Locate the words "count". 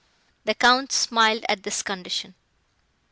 0.55-0.91